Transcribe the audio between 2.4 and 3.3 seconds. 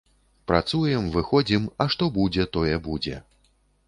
тое будзе.